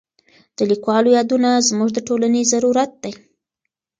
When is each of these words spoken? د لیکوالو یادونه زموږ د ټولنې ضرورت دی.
د 0.57 0.59
لیکوالو 0.71 1.15
یادونه 1.17 1.49
زموږ 1.69 1.89
د 1.93 1.99
ټولنې 2.07 2.41
ضرورت 2.51 2.91
دی. 3.03 3.13